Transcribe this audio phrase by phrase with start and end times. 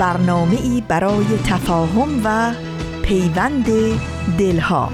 [0.00, 2.52] برنامه ای برای تفاهم و
[3.02, 3.66] پیوند
[4.38, 4.92] دلها.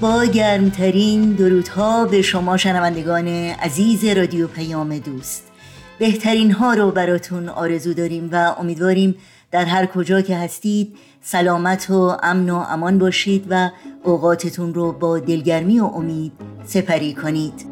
[0.00, 5.50] با گرمترین درودها به شما شنوندگان عزیز رادیو پیام دوست.
[5.98, 9.14] بهترین ها رو براتون آرزو داریم و امیدواریم
[9.50, 13.70] در هر کجا که هستید سلامت و امن و امان باشید و
[14.04, 16.32] اوقاتتون رو با دلگرمی و امید
[16.64, 17.70] سپری کنید.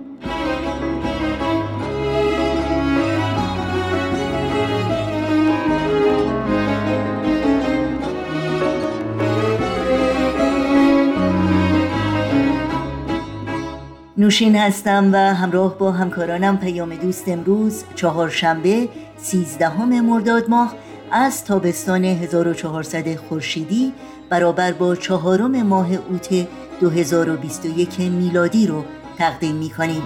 [14.17, 20.75] نوشین هستم و همراه با همکارانم پیام دوست امروز چهارشنبه سیزدهم مرداد ماه
[21.12, 23.92] از تابستان 1400 خورشیدی
[24.31, 26.47] برابر با چهارم ماه اوت
[26.81, 28.84] 2021 میلادی رو
[29.19, 30.03] تقدیم می کنیم.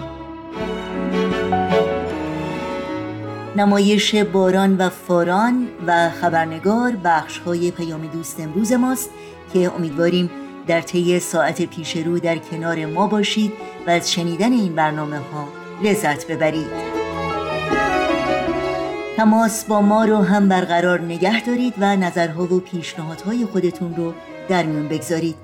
[3.56, 9.10] نمایش باران و فاران و خبرنگار بخش های پیام دوست امروز ماست
[9.52, 10.30] که امیدواریم
[10.66, 13.52] در طی ساعت پیش رو در کنار ما باشید
[13.86, 15.48] و از شنیدن این برنامه ها
[15.82, 17.01] لذت ببرید.
[19.22, 24.12] تماس با ما رو هم برقرار نگه دارید و نظرها و پیشنهادهای خودتون رو
[24.48, 25.34] در میون بگذارید.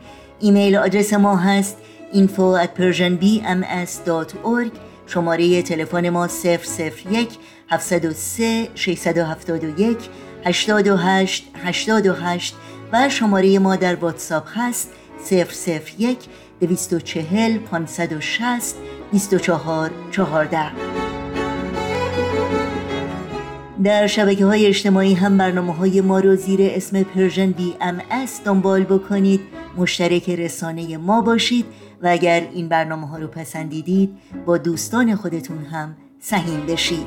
[0.41, 1.77] ایمیل آدرس ما هست
[2.13, 4.71] info at persianbms.org
[5.07, 7.39] شماره تلفن ما 001
[7.71, 9.99] 703 671
[10.45, 12.55] 828 828
[12.93, 14.91] و شماره ما در واتساپ هست
[15.99, 16.19] 001
[16.61, 18.75] 240 560
[19.13, 21.08] 24 14
[23.85, 29.41] در شبکه های اجتماعی هم برنامه های ما رو زیر اسم Persian BMS دنبال بکنید.
[29.77, 31.67] مشترک رسانه ما باشید
[32.03, 34.11] و اگر این برنامه ها رو پسندیدید
[34.47, 37.07] با دوستان خودتون هم سهیم بشید.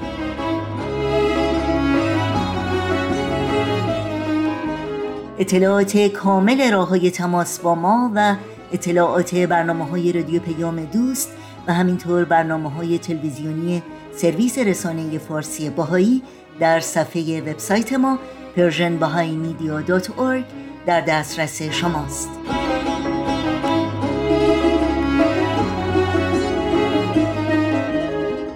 [5.40, 8.36] اطلاعات کامل راه های تماس با ما و
[8.72, 11.30] اطلاعات برنامه های رادیو پیام دوست
[11.68, 13.84] و همینطور برنامه های تلویزیونی
[14.16, 16.22] سرویس رسانه فارسی باهایی
[16.62, 18.20] در صفحه وبسایت ما
[18.58, 20.44] persianbahaimedia.org
[20.86, 22.30] در دسترس شماست.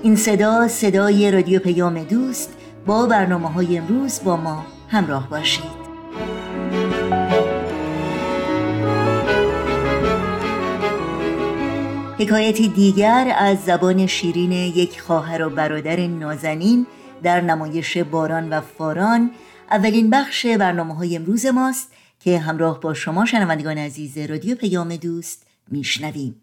[0.04, 2.54] این صدا صدای رادیو پیام دوست
[2.86, 5.86] با برنامه های امروز با ما همراه باشید.
[12.20, 16.88] حکایتی دیگر از زبان شیرین یک خواهر و برادر نازنین
[17.24, 19.32] در نمایش باران و فاران
[19.72, 25.46] اولین بخش برنامه های امروز ماست که همراه با شما شنوندگان عزیز رادیو پیام دوست
[25.72, 26.42] میشنویم.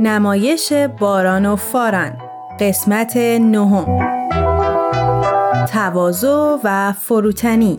[0.00, 2.18] نمایش باران و فاران
[2.60, 4.18] قسمت نهم.
[5.66, 7.78] تواضع و فروتنی.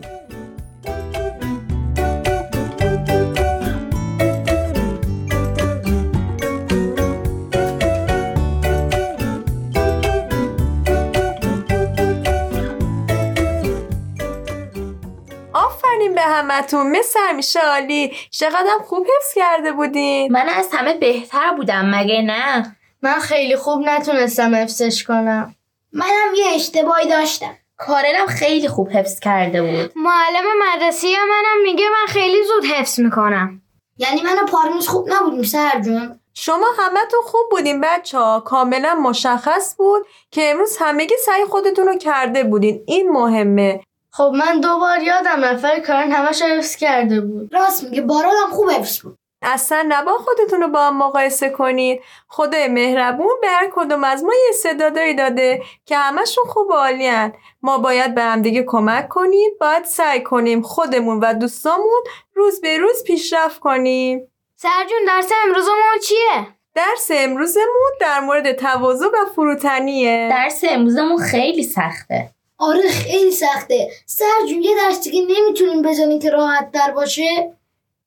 [16.30, 16.90] همتون.
[16.90, 20.32] مثل همیشه عالی چقدر خوب حفظ کرده بودین.
[20.32, 25.54] من از همه بهتر بودم مگه نه؟ من خیلی خوب نتونستم حفظش کنم.
[25.92, 27.56] منم یه اشتباهی داشتم.
[27.76, 29.92] کارنم خیلی خوب حفظ کرده بود.
[29.96, 33.62] معلم مدرسی منم میگه من خیلی زود حفظ می‌کنم.
[33.98, 40.06] یعنی منو پارمیز خوب نبودیم سرجون شما همتون خوب بودین بچه ها کاملا مشخص بود
[40.30, 42.84] که امروز همگی سعی خودتون رو کرده بودین.
[42.86, 43.80] این مهمه.
[44.12, 47.54] خب من دو بار یادم نفر کارن همش حفظ کرده بود.
[47.54, 49.18] راست میگه بارانم خوب حفظ بود.
[49.42, 52.00] اصلا نبا خودتون رو با هم مقایسه کنید.
[52.28, 57.78] خدای مهربون به هر کدوم از ما یه استعدادایی داده که همشون خوب عالیان ما
[57.78, 62.02] باید به هم دیگه کمک کنیم باید سعی کنیم خودمون و دوستامون
[62.34, 64.28] روز به روز پیشرفت کنیم.
[64.56, 70.28] سرجون درس امروزمون چیه؟ درس امروزمون در مورد تواضع و فروتنیه.
[70.30, 72.30] درس امروزمون خیلی سخته.
[72.60, 73.90] آره خیلی سخته.
[74.06, 77.52] سرجون یه درس دیگه نمی‌تونیم بزنیم که راحت در باشه.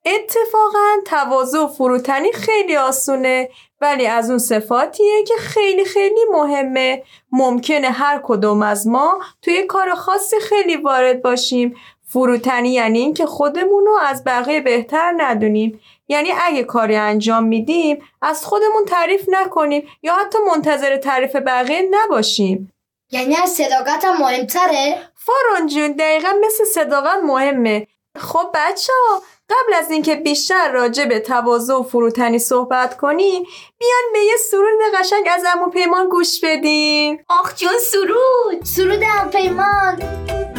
[0.05, 3.50] اتفاقا تواضع و فروتنی خیلی آسونه
[3.81, 7.03] ولی از اون صفاتیه که خیلی خیلی مهمه.
[7.31, 11.75] ممکنه هر کدوم از ما توی کار خاصی خیلی وارد باشیم.
[12.07, 15.79] فروتنی یعنی اینکه خودمون رو از بقیه بهتر ندونیم.
[16.07, 22.73] یعنی اگه کاری انجام میدیم از خودمون تعریف نکنیم یا حتی منتظر تعریف بقیه نباشیم.
[23.11, 27.88] یعنی از صداقت هم مهمتره؟ فارون جون دقیقا مثل صداقت مهمه.
[28.17, 33.44] خب بچه ها قبل از اینکه بیشتر راجع به تواضع و فروتنی صحبت کنیم
[33.77, 38.65] بیان به یه سرود قشنگ از امو پیمان گوش بدیم آخ جون سرود!
[38.65, 40.52] سرود هم پیمان!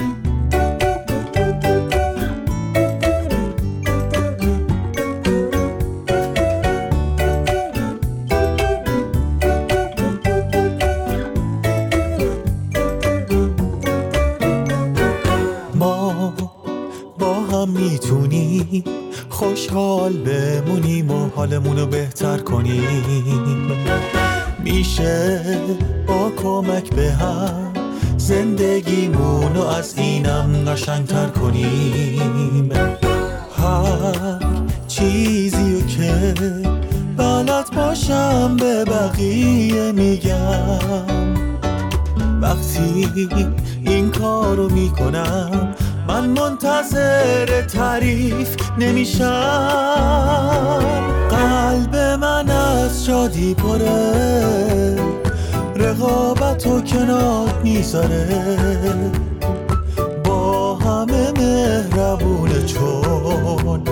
[19.35, 23.69] خوشحال بمونیم و حالمون رو بهتر کنیم.
[24.65, 25.41] میشه
[26.07, 27.73] با کمک به هم
[28.17, 32.73] زندگیمون رو از اینم قشنگتر کنیم.
[33.57, 34.39] هر
[34.89, 36.35] چیزی رو که
[37.17, 41.05] بلد باشم به بقیه میگم.
[42.43, 43.09] وقتی
[43.85, 45.75] این کارو می‌کنم
[46.09, 49.25] من منتظر تعریف نمیشم.
[51.31, 54.97] قلب من از شادی پره.
[55.77, 59.13] رقابت و کنار می‌ذاره.
[60.25, 63.83] با همه مهربونه چون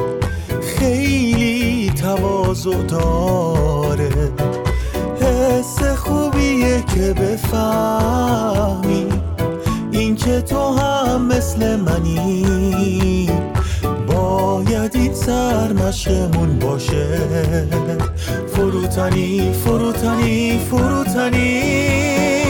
[0.63, 4.11] خیلی تواضع داره.
[5.21, 9.07] حس خوبیه که بفهمی
[9.91, 13.31] این که تو هم مثل منی.
[14.07, 17.07] باید این سرمشقمون باشه.
[18.47, 22.42] فروتنی فروتنی فروتنی.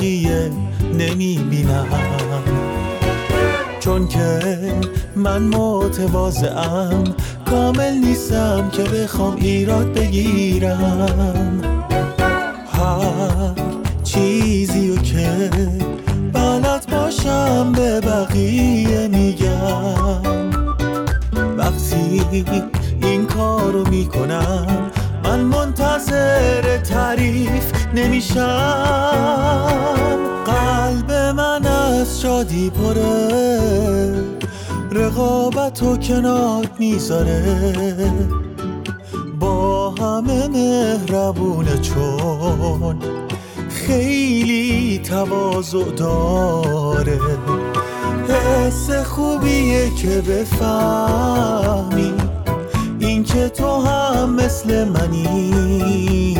[0.00, 0.50] بقیه
[0.98, 1.86] نمی بینم
[3.80, 4.40] چون که
[5.16, 7.04] من متواضعم
[7.50, 11.60] کامل نیستم که بخوام ایراد بگیرم.
[12.72, 13.52] هر
[14.04, 15.50] چیزی رو که
[16.32, 20.50] بلد باشم به بقیه میگم.
[21.58, 22.22] وقتی
[23.02, 24.90] این کارو می‌کنم
[25.24, 29.74] من منتظر تعریف نمیشم.
[30.46, 34.12] قلب من از شادی پره.
[34.92, 38.12] رقابت و کنار می‌ذاره.
[39.40, 42.98] با همه مهربونه چون
[43.68, 47.20] خیلی تواضع داره.
[48.28, 52.14] حس خوبیه که بفهمی
[52.98, 56.38] این که تو هم مثل منی.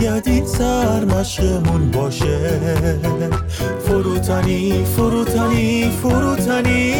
[0.00, 2.60] باید این سرمشقمون باشه.
[3.86, 6.94] فروتنی فروتنی فروتنی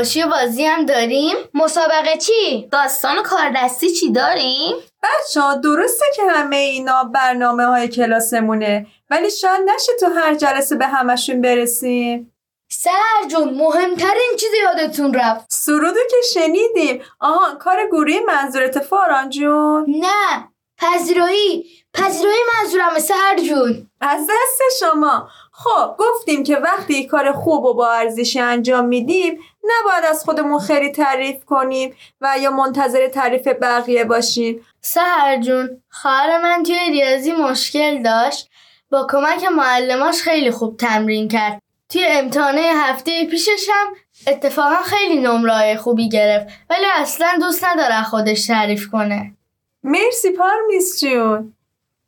[0.00, 6.04] نقاشی و بازی هم داریم؟ مسابقه چی؟ داستان و کاردستی چی داریم؟ بچه ها درسته
[6.16, 12.32] که همه اینا برنامه های کلاسمونه ولی شاید نشه تو هر جلسه به همشون برسیم.
[12.70, 15.46] سهر جون مهمترین چیز یادتون رفت.
[15.48, 17.02] سرودو که شنیدیم.
[17.20, 21.66] آها کار گروهی منظورت فاران جون؟ نه پذیرایی.
[21.94, 23.90] پذیرایی منظورم سهر جون.
[24.00, 25.28] از دست شما.
[25.52, 30.92] خب گفتیم که وقتی کار خوب و با ارزشی انجام میدیم نباید از خودمون خیلی
[30.92, 34.66] تعریف کنیم و یا منتظر تعریف بقیه باشیم.
[34.80, 38.50] سهر جون خواهر من توی ریاضی مشکل داشت.
[38.90, 41.62] با کمک معلماش خیلی خوب تمرین کرد.
[41.88, 43.94] توی امتحانه هفته پیشش هم
[44.26, 46.46] اتفاقا خیلی نمره خوبی گرفت.
[46.70, 49.36] ولی اصلا دوست نداره خودش تعریف کنه.
[49.82, 51.54] مرسی پارمیس جون.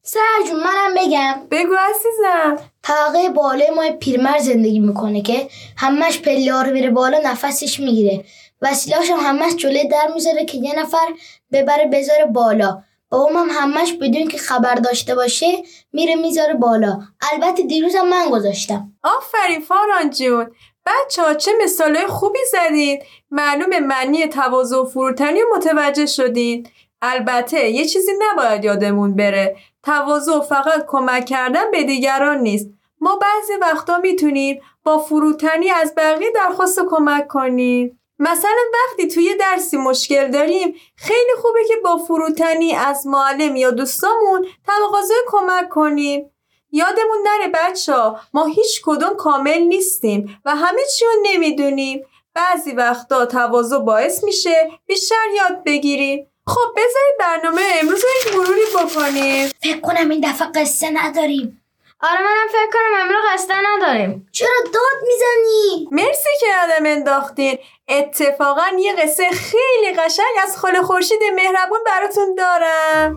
[0.04, 1.46] سر جون منم بگم.
[1.50, 2.70] بگو عزیزم.
[2.82, 8.24] طبقه بالای ما پیرمر زندگی می‌کنه که همش پله رو میره بالا نفسش می‌گیره.
[8.62, 11.06] وسیلاش هم همش جلوی در می‌ذاره که یه نفر
[11.52, 12.82] ببره بذاره بالا.
[13.10, 16.98] بابام هم همش بدون که خبر داشته باشه میره می‌ذاره بالا.
[17.32, 18.92] البته دیروزم من گذاشتم.
[19.02, 20.50] آفرین فاران جون.
[20.86, 26.68] بچه ها چه مثال خوبی زدید معلوم معنی تواضع و فروتنی متوجه شدین.
[27.02, 29.56] البته یه چیزی نباید یادمون بره.
[29.84, 32.70] تواضع فقط کمک کردن به دیگران نیست.
[33.00, 37.98] ما بعضی وقتا می‌تونیم با فروتنی از بقیه درخواست کمک کنیم.
[38.18, 44.46] مثلا وقتی توی درسی مشکل داریم خیلی خوبه که با فروتنی از معلم یا دوستامون
[44.66, 46.30] تقاضای کمک کنیم.
[46.70, 47.94] یادمون نره بچه
[48.34, 52.06] ما هیچ کدوم کامل نیستیم و همه چی رو نمی‌دونیم.
[52.34, 56.31] بعضی وقتا تواضع باعث میشه بیشتر یاد بگیریم.
[56.46, 59.48] خب بذارید برنامه امروز رو یک مروری بکنیم.
[59.62, 61.58] فکر کنم این دفعه قصه نداریم.
[62.00, 64.28] آره منم فکر کنم امروز قصه نداریم.
[64.32, 67.58] چرا داد می‌زنی؟ مرسی که یادم انداختین.
[67.88, 73.16] اتفاقا یه قصه خیلی قشنگ از خاله خورشید مهربون براتون دارم.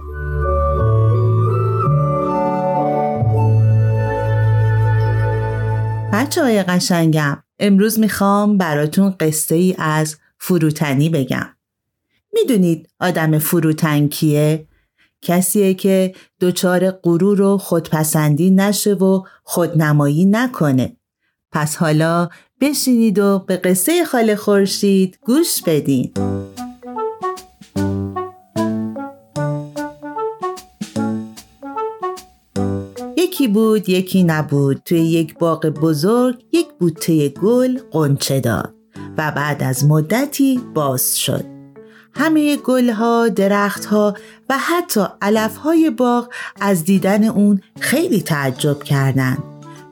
[6.13, 11.54] بچه های قشنگم امروز می‌خوام براتون قصه ای از فروتنی بگم.
[12.35, 14.67] می‌دونید آدم فروتن کیه؟
[15.21, 20.97] کسیه که دچار غرور و خودپسندی نشه و خودنمایی نکنه.
[21.51, 22.29] پس حالا
[22.61, 26.11] بشینید و به قصه خاله خورشید گوش بدین.
[33.17, 34.81] یکی بود یکی نبود.
[34.85, 38.75] توی یک باغ بزرگ یک بوته گل قنچه داد
[39.17, 41.54] و بعد از مدتی باز شد.
[42.15, 44.13] همه گلها، درختها
[44.49, 46.29] و حتی علفهای باغ
[46.61, 49.43] از دیدن اون خیلی تعجب کردند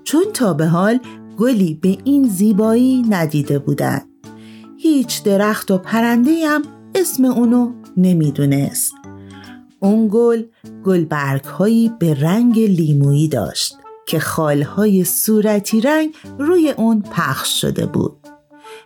[0.04, 1.00] چون تا به حال
[1.38, 4.08] گلی به این زیبایی ندیده بودند.
[4.78, 6.62] هیچ درخت و پرنده هم
[6.96, 8.94] اسم اونو نمی‌دونست.
[9.80, 11.06] اون گل
[11.58, 13.76] هایی به رنگ لیمویی داشت
[14.08, 18.23] که خالهای صورتی رنگ روی اون پخش شده بود.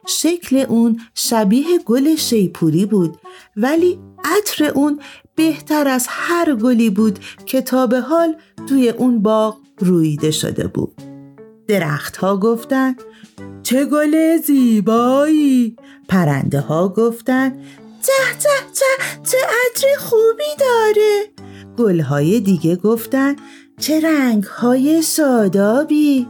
[0.07, 3.17] شکل اون شبیه گل شیپوری بود
[3.57, 4.99] ولی عطر اون
[5.35, 8.35] بهتر از هر گلی بود که تا به حال
[8.69, 10.93] توی اون باغ رویده شده بود.
[11.67, 12.95] درختها گفتن
[13.63, 15.75] چه گل زیبایی!
[16.09, 17.49] پرنده ها گفتن
[18.01, 21.23] ته ته ته چه عطر خوبی داره!
[21.77, 23.35] گلهای دیگه گفتن
[23.79, 26.27] چه رنگ های شادابی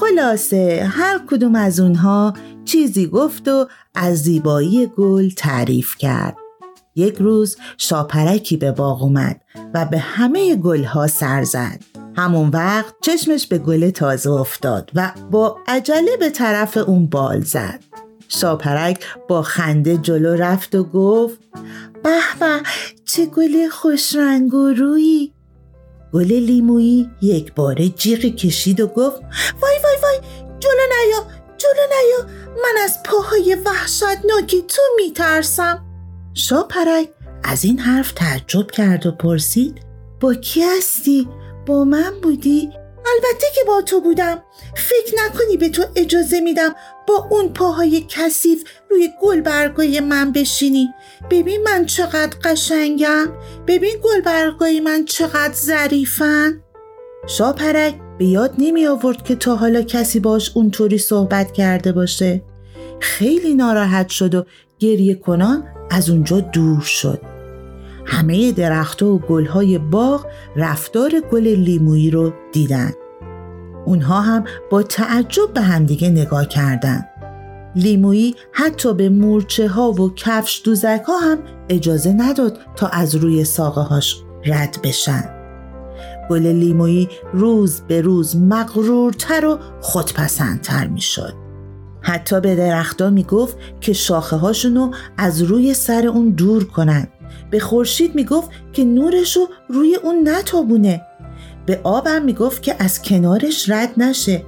[0.00, 2.34] خلاصه هر کدوم از اونها
[2.64, 6.36] چیزی گفت و از زیبایی گل تعریف کرد.
[6.96, 9.40] یک روز شاپرکی به باغ اومد
[9.74, 11.80] و به همه گلها سر زد.
[12.16, 17.80] همون وقت چشمش به گل تازه افتاد و با عجله به طرف اون بال زد.
[18.28, 21.38] شاپرک با خنده جلو رفت و گفت
[22.02, 22.60] به به
[23.04, 25.32] چه گل خوش رنگ و روی.
[26.12, 29.20] گل لیمویی یک باره جیغی کشید و گفت
[29.62, 30.18] وای وای وای
[30.60, 32.26] جلو نیا جلو نیا
[32.62, 35.84] من از پاهای وحشتناکی تو میترسم.
[36.34, 37.08] شاپرک
[37.44, 39.80] از این حرف تعجب کرد و پرسید
[40.20, 41.28] با کی هستی؟
[41.66, 42.70] با من بودی؟
[43.06, 44.42] البته که با تو بودم.
[44.76, 46.74] فکر نکنی به تو اجازه میدم
[47.06, 50.94] با اون پاهای کثیف روی گل برگای من بشینی.
[51.30, 53.32] ببین من چقدر قشنگم.
[53.66, 56.62] ببین گل برگای من چقدر ظریفن.
[57.26, 62.42] شاپرک به یاد نمی آورد که تا حالا کسی باش اونطوری صحبت کرده باشه
[63.00, 64.44] خیلی ناراحت شد و
[64.78, 67.20] گریه کنان از اونجا دور شد
[68.06, 72.92] همه درختها و گلهای باغ رفتار گل لیمویی رو دیدن
[73.84, 77.08] اونها هم با تعجب به همدیگه نگاه کردند.
[77.76, 83.44] لیمویی حتی به مورچه ها و کفش دوزک ها هم اجازه نداد تا از روی
[83.44, 85.43] ساقه هاش رد بشن.
[86.30, 91.34] گل لیمویی روز به روز مغرورتر و خودپسندتر می شد.
[92.00, 97.06] حتی به درختها می گفت که شاخه هاشونو از روی سر اون دور کنن.
[97.50, 101.02] به خورشید می گفت که نورشو روی اون نتابونه.
[101.66, 104.44] به آبم می گفت که از کنارش رد نشه.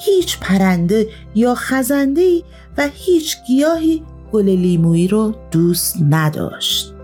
[0.00, 2.42] هیچ پرنده یا خزنده
[2.78, 6.94] و هیچ گیاهی گل لیمویی رو دوست نداشت.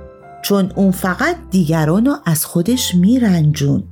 [0.42, 3.84] چون اون فقط دیگران رو از خودش میرنجون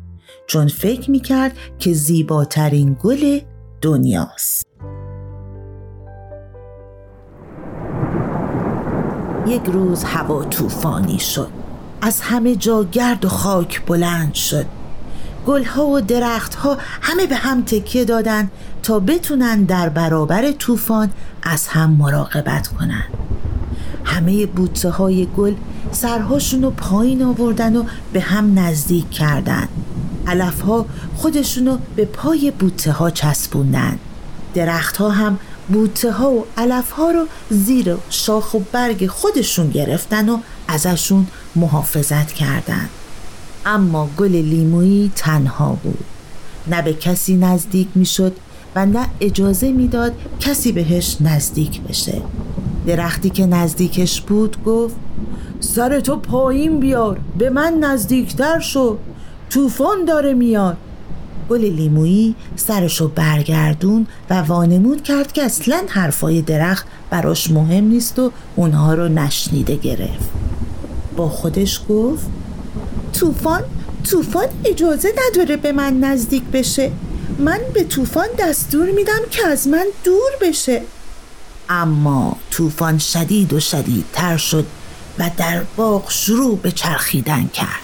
[0.47, 3.41] چون فکر می‌کرد که زیباترین گل
[3.81, 4.67] دنیاست.
[9.47, 11.49] یک روز هوا طوفانی شد.
[12.03, 14.67] از همه جا گرد و خاک بلند شد.
[15.47, 18.51] گلها و درختها همه به هم تکیه دادن
[18.83, 21.11] تا بتونن در برابر طوفان
[21.43, 23.05] از هم مراقبت کنن.
[24.05, 25.55] همه بوته های گل
[25.93, 29.69] سرهاشون رو پایین آوردن و به هم نزدیک کردن.
[30.27, 33.99] علف ها خودشونو به پای بوته ها چسبوندن.
[34.55, 35.39] درخت ها هم
[35.69, 40.39] بوته ها و علف ها رو زیر شاخ و برگ خودشون گرفتن و
[40.69, 41.27] ازشون
[41.57, 42.89] محافظت کردند.
[43.67, 46.05] اما گل لیمویی تنها بود.
[46.67, 48.37] نه به کسی نزدیک می‌شد
[48.77, 52.23] و نه اجازه می‌داد کسی بهش نزدیک بشه.
[52.87, 54.97] درختی که نزدیکش بود گفت
[55.61, 58.99] سر تو پایین بیار به من نزدیکتر شو.
[59.55, 60.77] طوفان داره میاد.
[61.51, 68.33] گل لیمویی سرشو برگردون و وانمود کرد که اصلا حرفای درخت براش مهم نیست و
[68.57, 70.31] اونها رو نشنیده گرفت.
[71.17, 72.27] با خودش گفت
[73.13, 73.63] طوفان
[74.05, 76.91] طوفان اجازه نداره به من نزدیک بشه.
[77.39, 80.83] من به طوفان دستور میدم که از من دور بشه.
[81.69, 84.67] اما طوفان شدید و شدیدتر شد
[85.19, 87.84] و در باغ شروع به چرخیدن کرد.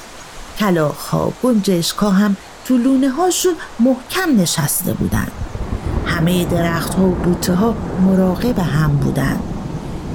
[0.61, 5.29] کلاخ گنجشکا هم تو لونه هاشون محکم نشسته بودن.
[6.07, 9.41] همه درخت ها و بوته ها مراقب هم بودن.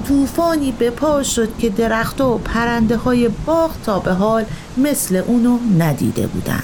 [0.08, 4.46] طوفانی به پا شد که درخت و پرنده های باغ تا به حال
[4.78, 6.64] مثل اونو ندیده بودن.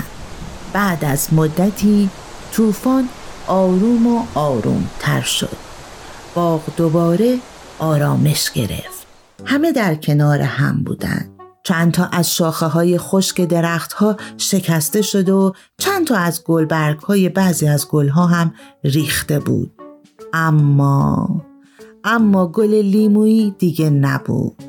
[0.74, 2.10] بعد از مدتی
[2.52, 3.10] طوفان
[3.48, 5.58] آروم و آروم تر شد.
[6.36, 7.38] باغ دوباره
[7.80, 9.08] آرامش گرفت.
[9.46, 11.41] همه در کنار هم بودن.
[11.64, 17.30] چند تا از شاخه های خشک درختها شکسته شد و چند تا از گلبرگ های
[17.30, 18.54] بعضی از گلها هم
[18.84, 19.72] ریخته بود.
[20.34, 21.42] اما
[22.04, 24.64] اما گل لیمویی دیگه نبود.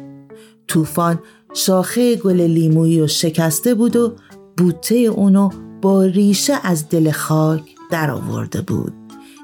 [0.69, 1.19] طوفان
[1.55, 4.17] شاخه گل لیمویی رو شکسته بود و
[4.57, 5.51] بوته اونو
[5.83, 8.93] با ریشه از دل خاک در آورده بود.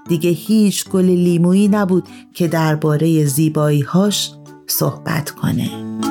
[0.09, 4.33] دیگه هیچ گل لیمویی نبود که درباره زیباییهاش
[4.66, 6.08] صحبت کنه.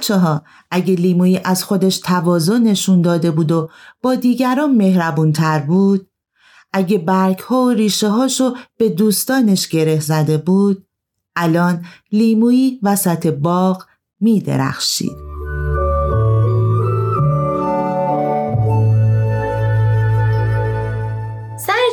[0.00, 3.70] بچه ها اگه لیمویی از خودش توازن نشون داده بود و
[4.02, 6.10] با دیگران مهربون تر بود
[6.72, 10.86] اگه برگ ها و ریشه هاشو به دوستانش گره زده بود
[11.36, 13.84] الان لیمویی وسط باغ
[14.20, 15.30] می درخشید.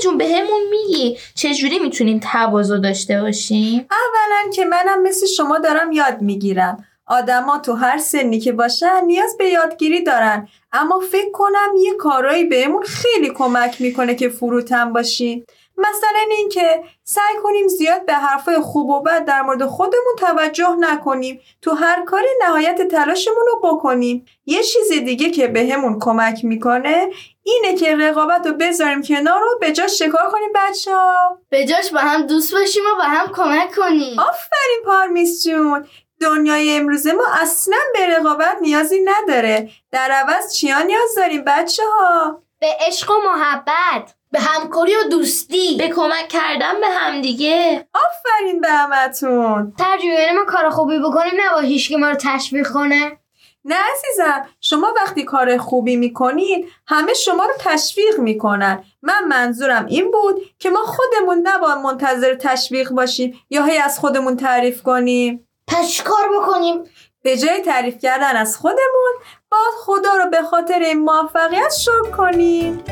[0.03, 5.91] جون به همون میگی چجوری می‌تونیم تواضع داشته باشیم؟ اولا که منم مثل شما دارم
[5.91, 10.47] یاد می‌گیرم آدما تو هر سنی که باشن نیاز به یادگیری دارن.
[10.71, 15.45] اما فکر کنم یه کارایی بهمون خیلی کمک می‌کنه که فروتن باشیم.
[15.77, 21.41] مثلا اینکه سعی کنیم زیاد به حرفای خوب و بد در مورد خودمون توجه نکنیم.
[21.61, 24.25] تو هر کاری نهایت تلاشمون رو بکنیم.
[24.45, 27.09] یه چیز دیگه که بهمون به کمک می‌کنه
[27.43, 31.91] اینه که رقابت رو بذاریم کنار رو به جاش شکار کنیم بچه ها به جاش
[31.91, 34.19] با هم دوست باشیم و با هم کمک کنیم.
[34.19, 35.87] آفرین پارمیس جون.
[36.21, 39.69] دنیای امروز ما اصلا به رقابت نیازی نداره.
[39.91, 45.77] در عوض چیا نیاز داریم بچه ها؟ به عشق و محبت به همکاری و دوستی.
[45.77, 49.73] به کمک کردن به همدیگه آفرین به همتون.
[49.77, 53.17] ترجیح ما کار خوبی بکنیم نه هیچ که ما رو تشویق کنه.
[53.65, 58.83] نه عزیزم شما وقتی کار خوبی می‌کنید همه شما رو تشویق می‌کنن.
[59.01, 64.37] من منظورم این بود که ما خودمون نباید منتظر تشویق باشیم یا هی از خودمون
[64.37, 65.46] تعریف کنیم.
[65.67, 66.83] پس کار بکنیم؟
[67.21, 69.13] به جای تعریف کردن از خودمون
[69.51, 72.83] باید خدا رو به خاطر این موفقیت شکر کنیم.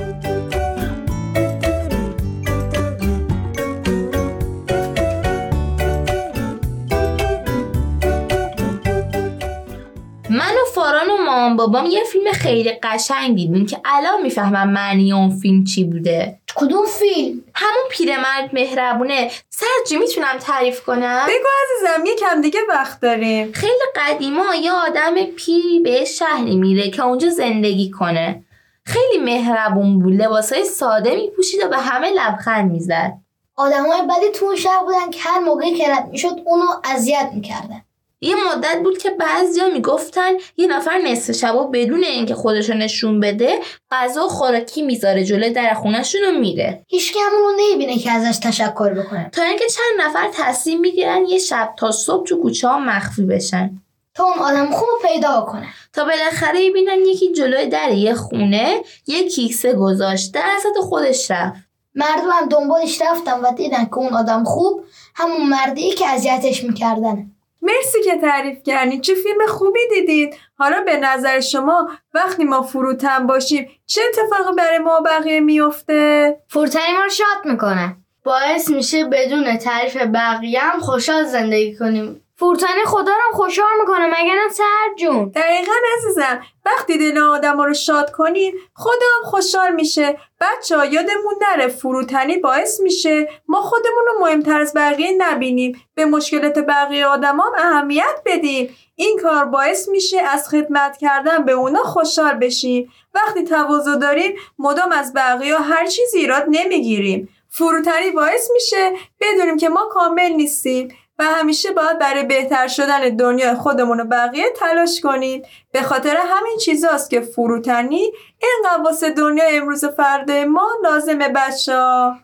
[11.35, 16.39] مامان بابام یه فیلم خیلی قشنگ دیدیم که الان می‌فهمم معنی اون فیلم چی بوده.
[16.55, 19.31] کدوم فیلم؟ همون پیرمرد مهربونه.
[19.49, 23.51] سرجی می‌تونم تعریف کنم؟ بگو عزیزم یکم دیگه وقت داریم.
[23.51, 28.43] خیلی قدیما یه آدم پیری به شهری میره که اونجا زندگی کنه.
[28.85, 33.13] خیلی مهربون بود لباسای ساده میپوشید و به همه لبخند می‌زد.
[33.55, 37.81] آدمای بدی تو اون شهر بودن که هر موقعی که رد می‌شد اونو اذیت می‌کردن.
[38.25, 43.59] یه مدت بود که بعضیا می‌گفتن یه نفر نصف شبا بدون اینکه خودشو نشون بده
[43.91, 46.85] غذا خوراکی می‌ذاره جلوی در خونهشون رو میره.
[46.87, 49.29] هیچ همون رو نمی‌بینه که ازش تشکر بکنه.
[49.29, 53.81] تا اینکه چند نفر تصمیم می‌گیرن یه شب تا صبح تو کوچه ها مخفی بشن.
[54.13, 55.67] تا اون آدم خوب پیدا کنه.
[55.93, 61.59] تا بالاخره ببینن یکی جلوی در یه خونه یه کیسه گذاشته ازت خودش رفت.
[61.95, 64.83] مردم هم دنبالش رفتن و دیدن که اون آدم خوب
[65.15, 67.31] همون مردی که اذیتش می‌کردن
[67.65, 69.01] مرسی که تعریف کردین.
[69.01, 74.77] چه فیلم خوبی دیدید حالا به نظر شما وقتی ما فروتن باشیم چه اتفاقی برای
[74.77, 77.95] ما بقیه میفته؟ فروتنی ما رو شاد می‌کنه.
[78.23, 82.24] باعث میشه بدون تعریف بقیه هم خوشحال زندگی کنیم.
[82.37, 86.41] فروتنی خدا رو خوشحال می‌کنه مگه نه سر جون؟ دقیقا عزیزم.
[86.65, 90.17] وقتی دل آدم رو شاد کنیم خدا هم خوشحال میشه.
[90.41, 93.29] بچه ها یادمون نره فروتنی باعث میشه.
[93.47, 95.81] ما خودمون رو مهمتر از بقیه نبینیم.
[95.95, 98.75] به مشکلات بقیه آدم هم اهمیت بدیم.
[98.95, 102.91] این کار باعث میشه از خدمت کردن به اونا خوشحال بشیم.
[103.13, 107.29] وقتی تواضع داریم مدام از بقیه هر چیزی ایراد نمی‌گیریم.
[107.49, 110.97] فروتنی باعث میشه بدونیم که ما کامل نیستیم.
[111.19, 116.57] و همیشه باید برای بهتر شدن دنیا خودمون و بقیه تلاش کنیم به خاطر همین
[116.57, 122.17] چیزاست که فروتنی این واسه دنیا امروز فرده ما لازمه بچه ها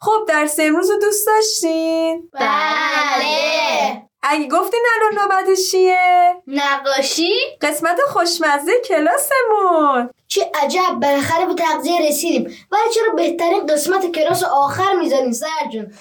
[0.00, 4.02] خب درس امروز رو دوست داشتین؟ بله.
[4.22, 10.10] اگه گفتین الان نوبت چیه؟ نقاشی؟ قسمت خوشمزه کلاسمون.
[10.28, 12.44] چه عجب بالاخره به تغذیه رسیدیم.
[12.72, 15.92] ولی چرا بهترین قسمت کلاس آخر می‌ذارین سرجون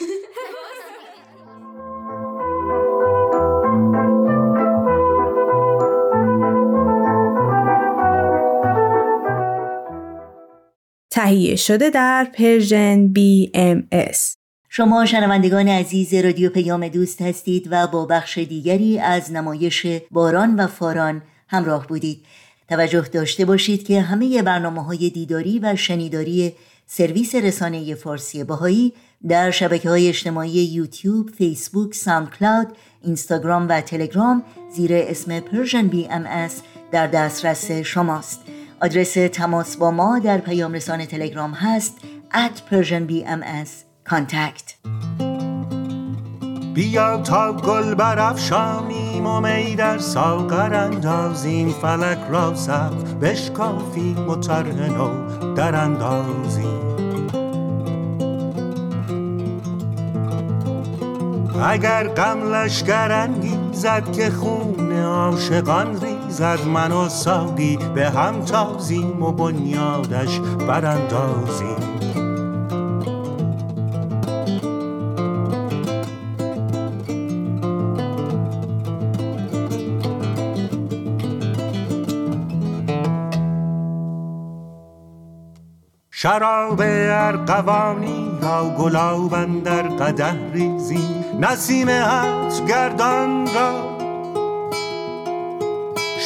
[11.13, 14.17] تهیه شده در Persian BMS
[14.69, 20.67] شما شنوندگان عزیز رادیو پیام دوست هستید و با بخش دیگری از نمایش باران و
[20.67, 22.25] فاران همراه بودید.
[22.69, 26.53] توجه داشته باشید که همه برنامه های دیداری و شنیداری
[26.85, 28.93] سرویس رسانه فارسی بهائی
[29.27, 32.67] در شبکه های اجتماعی یوتیوب، فیسبوک، ساوند کلاود،
[33.03, 34.43] اینستاگرام و تلگرام
[34.75, 36.49] زیر اسم Persian BM
[36.91, 38.39] در دسترس شماست.
[38.83, 41.97] آدرس تماس با ما در پیام رسان تلگرام هست
[42.33, 43.69] at persianbms.
[44.09, 44.89] Contact.
[46.73, 51.69] بیا تا گل برافشانیم و می در ساغر اندازیم.
[51.69, 56.93] فلک را سقف بشکافیم و طرح نو در اندازیم.
[61.63, 65.95] اگر غم لشگر انگیزد که خون عاشقان
[66.33, 71.77] ریزد من و ساقی به هم تازیم و بنیادش براندازیم.
[86.11, 93.92] شراب ارقوانی را گلاب در قده ریزیم نسیم هج گردان را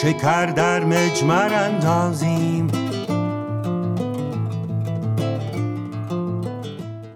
[0.01, 2.67] شکر در مجمر اندازیم.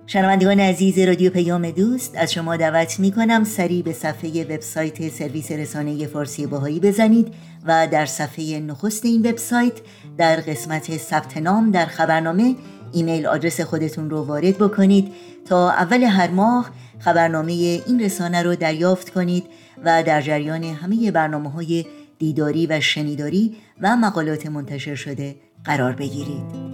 [0.07, 5.51] شنوندگان عزیز رادیو پیام دوست از شما دعوت می کنم سریع به صفحه وبسایت سرویس
[5.51, 7.33] رسانه فارسی باهایی بزنید
[7.65, 9.73] و در صفحه نخست این وبسایت
[10.17, 12.55] در قسمت ثبت نام در خبرنامه
[12.91, 15.11] ایمیل آدرس خودتون رو وارد بکنید
[15.45, 19.45] تا اول هر ماه خبرنامه این رسانه رو دریافت کنید
[19.85, 21.85] و در جریان همه برنامه های
[22.21, 26.71] دیداری و شنیداری و مقالات منتشر شده قرار بگیرید.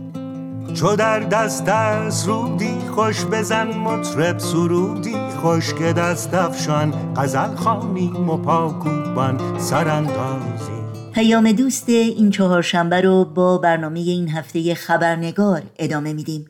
[0.74, 8.30] چو در دست دست رودی خوش بزن مطرب سرودی خوش که دست افشان غزل خانیم
[8.30, 10.78] و پاکوبان سراندازی
[11.14, 16.46] پیام دوست این چهارشنبه رو با برنامه این هفته خبرنگار ادامه میدیم.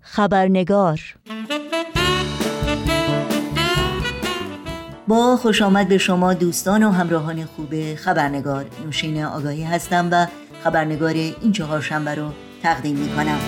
[0.00, 1.00] خبرنگار
[5.08, 8.66] با خوش آمد به شما دوستان و همراهان خوب خبرنگار.
[8.84, 10.26] نوشین آگاهی هستم و
[10.64, 12.30] خبرنگار این چهارشنبه رو
[12.62, 13.38] تقدیم می کنم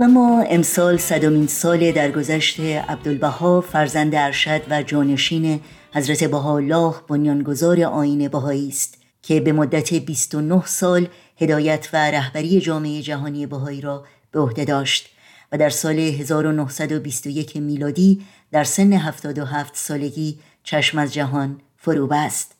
[0.00, 5.60] و ما امسال صدامین سال درگذشت عبدالبها فرزند ارشد و جانشین
[5.92, 13.02] حضرت بهاءالله بنیانگذار آین بهایی است که به مدت 29 سال هدایت و رهبری جامعه
[13.02, 15.16] جهانی بهایی را به عهده داشت.
[15.52, 22.52] و در سال 1921 میلادی در سن 77 سالگی چشم از جهان فرو بست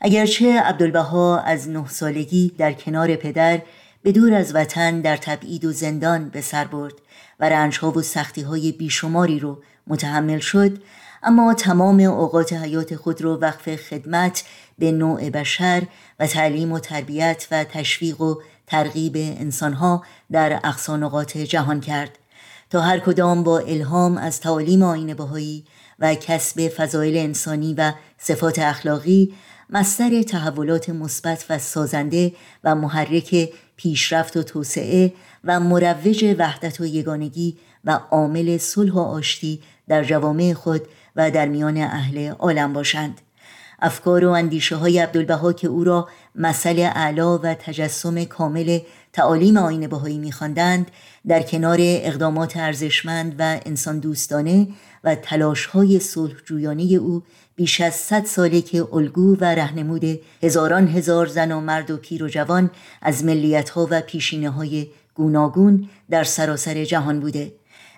[0.00, 3.62] اگرچه عبدالبها از نه سالگی در کنار پدر
[4.02, 6.94] به دور از وطن در تبعید و زندان به سر برد
[7.40, 10.82] و رنجها و سختیهای بیشماری رو متحمل شد
[11.22, 14.44] اما تمام اوقات حیات خود رو وقف خدمت
[14.78, 15.82] به نوع بشر
[16.20, 22.18] و تعلیم و تربیت و تشویق و ترغیب انسانها در اقصانقات جهان کرد.
[22.74, 25.64] تا هر کدام با الهام از تعالیم آین بهایی
[25.98, 29.34] و کسب فضایل انسانی و صفات اخلاقی
[29.70, 32.32] مستر تحولات مثبت و سازنده
[32.64, 35.12] و محرک پیشرفت و توسعه
[35.44, 40.82] و مروج وحدت و یگانگی و عامل صلح و آشتی در جوامع خود
[41.16, 43.20] و در میان اهل عالم باشند.
[43.82, 48.78] افکار و اندیشه های عبدالبها که او را مسئله اعلا و تجسم کامل
[49.14, 50.90] تعالیم آین بهایی میخواندند
[51.28, 54.68] در کنار اقدامات ارزشمند و انسان دوستانه
[55.04, 57.22] و تلاش های صلح جویانه او
[57.56, 62.24] بیش از صد ساله که الگو و رهنمود هزاران هزار زن و مرد و پیر
[62.24, 62.70] و جوان
[63.02, 67.52] از ملیت ها و پیشینه های گوناگون در سراسر جهان بوده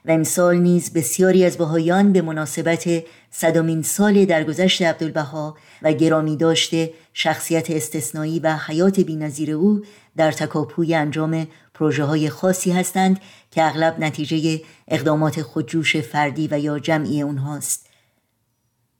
[0.05, 2.89] و امسال نیز بسیاری از بهایان به مناسبت
[3.31, 9.83] صدامین سال درگذشت عبدالبها و گرامی داشته شخصیت استثنایی و حیات بینظیر او
[10.17, 16.79] در تکاپوی انجام پروژه های خاصی هستند که اغلب نتیجه اقدامات خودجوش فردی و یا
[16.79, 17.87] جمعی اونهاست.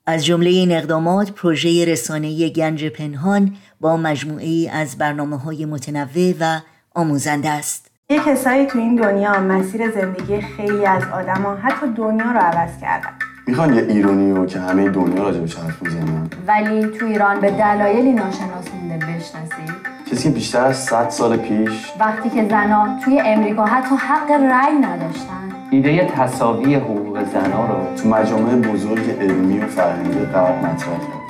[0.07, 6.35] از جمله این اقدامات پروژه رسانه‌ای گنج پنهان با مجموعه ای از برنامه های متنوع
[6.41, 6.61] و
[6.95, 7.91] آموزنده است.
[8.11, 13.11] یه کسایی تو این دنیا مسیر زندگی خیلی از آدما حتی دنیا رو عوض کردن.
[13.47, 17.51] می‌خوان یه ایرانی رو که همه دنیا راجع به حرف می‌زنن؟ ولی تو ایران به
[17.51, 19.73] دلایلی ناشناس مونده بشناسی
[20.11, 24.79] کسی که بیشتر از 100 سال پیش وقتی که زنا توی امریکا حتی حق رأی
[24.79, 25.53] نداشتن.
[25.71, 31.27] ایده تصاوی حقوق زنا رو تو مجامع بزرگ علمی و فرهنگی غرب مطرح کرد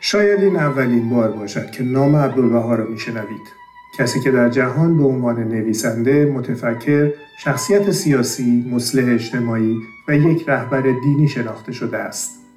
[0.00, 3.48] شاید این اولین بار باشد که نام عبدالبها را میشنوید.
[3.98, 9.76] کسی که در جهان به عنوان نویسنده، متفکر، شخصیت سیاسی، مصلح اجتماعی
[10.08, 12.47] و یک رهبر دینی شناخته شده است.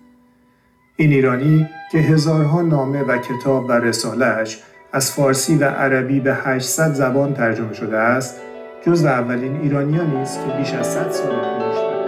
[0.95, 4.59] این ایرانی که هزارها نامه و کتاب و رسالهش
[4.93, 8.35] از فارسی و عربی به 800 زبان ترجمه شده است،
[8.85, 12.00] جز اولین ایرانیانی است که بیش از 100 سال پیش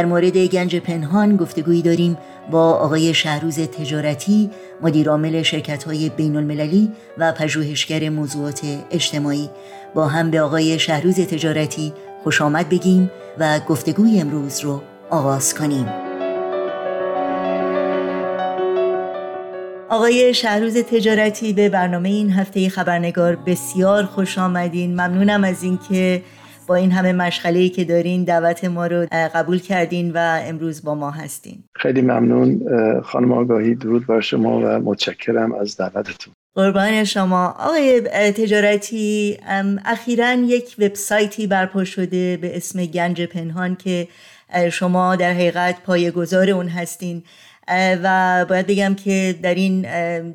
[0.00, 2.18] در مورد گنج پنهان گفتگویی داریم
[2.50, 4.50] با آقای شهروز تجارتی
[4.82, 8.60] مدیرعامل شرکت های بین المللی و پژوهشگر موضوعات
[8.90, 9.50] اجتماعی.
[9.94, 15.86] با هم به آقای شهروز تجارتی خوش آمد بگیم و گفتگوی امروز رو آغاز کنیم.
[19.88, 24.92] آقای شهروز تجارتی به برنامه این هفته خبرنگار بسیار خوش آمدین.
[24.92, 26.22] ممنونم از اینکه
[26.70, 31.10] با این همه مشغله که دارین دعوت ما رو قبول کردین و امروز با ما
[31.10, 31.64] هستین.
[31.74, 32.60] خیلی ممنون.
[33.00, 36.34] خانم آگاهی درود بر شما و متشکرم از دعوتتون.
[36.54, 37.54] قربان شما.
[37.58, 38.00] آقای
[38.32, 39.38] تجارتی
[39.84, 44.08] اخیرا یک وبسایتی برپا شده به اسم گنج پنهان که
[44.72, 47.22] شما در حقیقت پایه‌گذار اون هستین.
[48.02, 49.86] و باید بگم که در این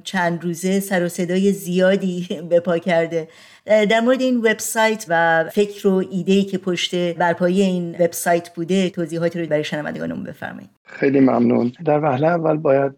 [0.03, 3.27] چند روزه سر و صدای زیادی به پا کرده.
[3.65, 9.41] در مورد این وبسایت و فکر و ایده‌ای که پشت برپایی این وبسایت بوده توضیحاتی
[9.41, 10.74] رو برای شنوندگانمون بفرمایید.
[10.85, 11.71] خیلی ممنون.
[11.85, 12.91] در وهله اول باید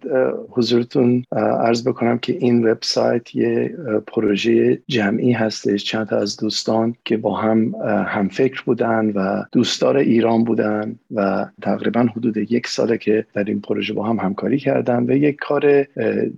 [0.49, 3.75] حضورتون عرض بکنم که این وبسایت یه
[4.07, 5.83] پروژه جمعی هستش.
[5.83, 12.37] چند از دوستان که با هم فکر بودن و دوستدار ایران بودن و تقریبا حدود
[12.37, 15.87] یک ساله که در این پروژه با هم همکاری کردن و یک کار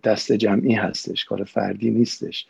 [0.03, 2.47] دست جمعی هستش کار فردی نیستش.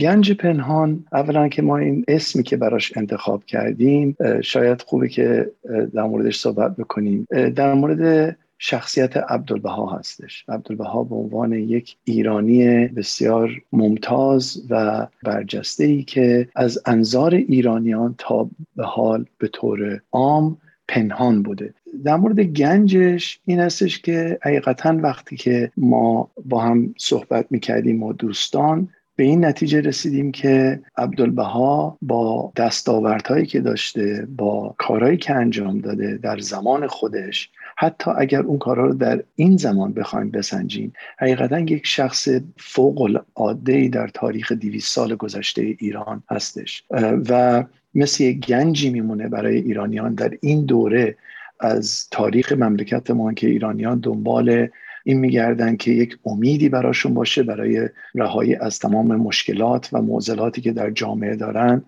[0.00, 5.50] گنج پنهان اولا که ما این اسمی که براش انتخاب کردیم شاید خوبه که
[5.94, 7.26] در موردش صحبت بکنیم.
[7.56, 8.13] در مورد
[8.58, 10.44] شخصیت عبدالبها هستش.
[10.48, 18.50] عبدالبها به عنوان یک ایرانی بسیار ممتاز و برجسته ای که از انظار ایرانیان تا
[18.76, 21.74] به حال به طور عام پنهان بوده.
[22.04, 28.12] در مورد گنجش این هستش که حقیقتا وقتی که ما با هم صحبت می‌کردیم و
[28.12, 35.78] دوستان به این نتیجه رسیدیم که عبدالبها با دستاوردهایی که داشته با کارهایی که انجام
[35.78, 41.58] داده در زمان خودش حتی اگر اون کارها رو در این زمان بخوایم بسنجیم حقیقتا
[41.58, 46.84] یک شخص فوق العاده در تاریخ 200 سال گذشته ایران هستش.
[47.28, 51.16] و مثل یک گنجی میمونه برای ایرانیان در این دوره
[51.60, 54.68] از تاریخ مملکت ما که ایرانیان دنبال
[55.04, 60.72] این میگردن که یک امیدی براشون باشه برای رهایی از تمام مشکلات و معضلاتی که
[60.72, 61.82] در جامعه دارن.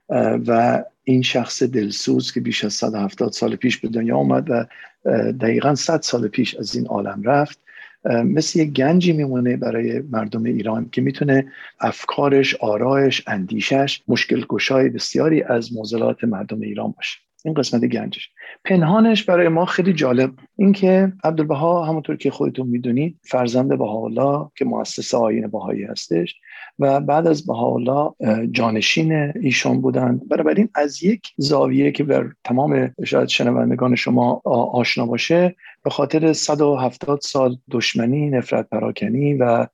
[0.47, 4.67] و این شخص دلسوز که بیش از 170 سال پیش به دنیا آمد و
[5.33, 7.59] دقیقا 100 سال پیش از این عالم رفت
[8.05, 15.43] مثل یک گنجی میمونه برای مردم ایران که می‌تونه افکارش، آرایش، اندیشش مشکل گشای بسیاری
[15.43, 17.26] از معضلات مردم ایران باشه.
[17.47, 18.31] این قسمت گنجش.
[18.65, 20.31] پنهانش برای ما خیلی جالب.
[20.57, 26.35] اینکه عبدالبها همونطور که خودتون می‌دونید فرزند بهاءالله که مؤسس آیین بهایی هستش
[26.79, 28.11] و بعد از بهاءالله
[28.51, 30.29] جانشین ایشون بودند.
[30.29, 37.21] بنابراین از یک زاویه که بر تمام شاید شنوندگان شما آشنا باشه به خاطر 170
[37.21, 39.67] سال دشمنی نفرت پراکنی و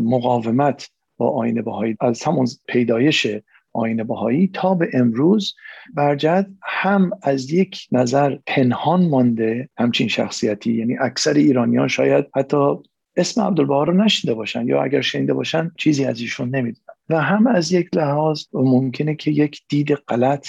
[0.00, 3.26] مقاومت با آین بهایی از همون پیدایش
[3.72, 5.54] آین بهایی تا به امروز
[5.94, 12.74] برجد هم از یک نظر پنهان مانده همچین شخصیتی یعنی اکثر ایرانیان شاید حتی
[13.16, 16.94] اسم عبدالبها رو نشیده باشن یا اگر شنیده باشن چیزی از ایشون نمی‌دونن.
[17.08, 20.48] و هم از یک لحاظ ممکنه که یک دید غلط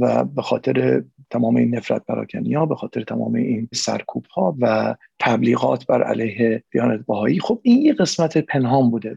[0.00, 4.94] و به خاطر تمام این نفرت پراکنی ها به خاطر تمام این سرکوب ها و
[5.18, 9.16] تبلیغات بر علیه دیانت بهایی خب این یه قسمت پنهان بوده.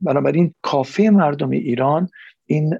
[0.00, 2.08] بنابراین کافی مردم ایران
[2.48, 2.78] این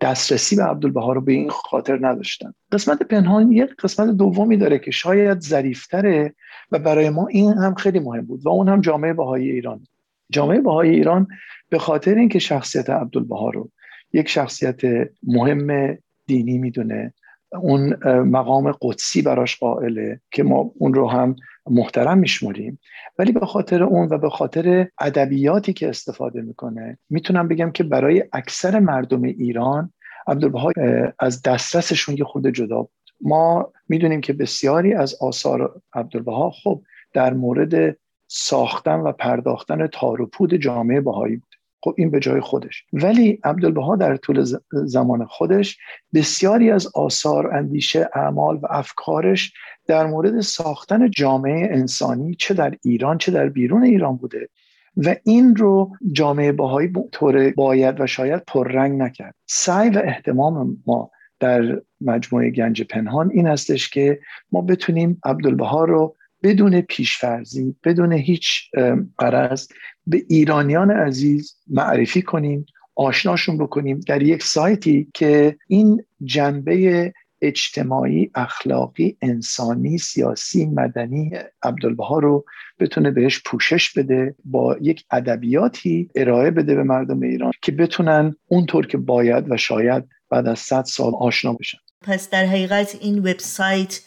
[0.00, 2.52] دسترسی به عبدالبها رو به این خاطر نداشتن.
[2.72, 6.34] قسمت پنهان یک قسمت دومی داره که شاید ظریفتره
[6.72, 9.86] و برای ما این هم خیلی مهم بود و اون هم جامعه بهایی ایران.
[10.30, 11.26] جامعه بهایی ایران
[11.68, 13.70] به خاطر اینکه شخصیت عبدالبها رو
[14.12, 14.80] یک شخصیت
[15.22, 17.14] مهم دینی می‌دونه
[17.60, 21.36] اون مقام قدسی براش قائله که ما اون رو هم
[21.70, 22.78] محترم میشمریم
[23.18, 28.24] ولی به خاطر اون و به خاطر ادبیاتی که استفاده می‌کنه می‌تونم بگم که برای
[28.32, 29.92] اکثر مردم ایران
[30.26, 30.72] عبدالبها
[31.18, 32.90] از دسترسشون یه خود جدا بود.
[33.20, 37.96] ما می‌دونیم که بسیاری از آثار عبدالبها خب در مورد
[38.28, 41.55] ساختن و پرداختن تاروپود جامعه بهایی بود.
[41.86, 42.84] خب این به جای خودش.
[42.92, 45.78] ولی عبدالبها در طول زمان خودش
[46.14, 49.52] بسیاری از آثار اندیشه اعمال و افکارش
[49.86, 54.48] در مورد ساختن جامعه انسانی چه در ایران چه در بیرون ایران بوده
[54.96, 59.34] و این رو جامعه باهایی طور باید و شاید پررنگ نکرد.
[59.46, 64.20] سعی و احتمام ما در مجموعه گنج پنهان این هستش که
[64.52, 68.70] ما بتونیم عبدالبها رو بدون پیشفرزی بدون هیچ
[69.18, 69.68] قرض
[70.06, 79.16] به ایرانیان عزیز معرفی کنیم آشناشون بکنیم در یک سایتی که این جنبه اجتماعی اخلاقی
[79.22, 81.30] انسانی سیاسی مدنی
[81.62, 82.44] عبدالبها رو
[82.80, 88.86] بتونه بهش پوشش بده با یک ادبیاتی ارائه بده به مردم ایران که بتونن اونطور
[88.86, 91.78] که باید و شاید بعد از صد سال آشنا بشن.
[92.02, 94.00] پس در حقیقت این وبسایت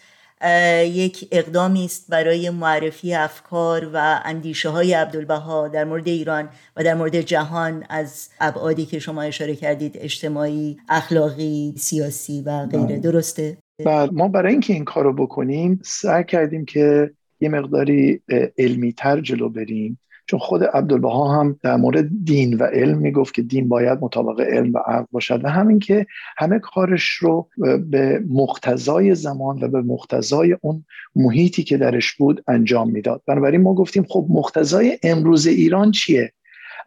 [0.85, 6.93] یک اقدامی است برای معرفی افکار و اندیشه های عبدالبها در مورد ایران و در
[6.93, 12.85] مورد جهان از ابعادی که شما اشاره کردید اجتماعی اخلاقی سیاسی و غیره.
[12.85, 12.99] بله.
[12.99, 14.11] درسته؟ بله.
[14.11, 18.21] ما برای اینکه این کارو بکنیم سعی کردیم که یه مقداری
[18.57, 19.99] علمی تر جلو بریم.
[20.29, 24.73] چون خود عبدالبها هم در مورد دین و علم می‌گفت که دین باید مطابق علم
[24.73, 26.05] و عقل باشد و همین که
[26.37, 27.49] همه کارش رو
[27.89, 33.21] به مقتضای زمان و به مقتضای اون محیطی که درش بود انجام می‌داد.
[33.27, 36.33] بنابراین ما گفتیم خب مقتضای امروز ایران چیه؟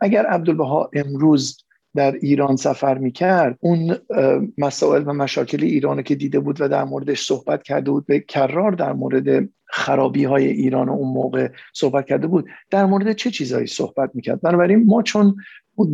[0.00, 1.57] اگر عبدالبها امروز
[1.94, 3.96] در ایران سفر می‌کرد اون
[4.59, 8.72] مسائل و مشاکل ایران که دیده بود و در موردش صحبت کرده بود به کرار
[8.72, 12.46] در مورد خرابی های ایران اون موقع صحبت کرده بود.
[12.70, 15.37] در مورد چه چیزهایی صحبت می‌کرد؟ بنابراین ما چون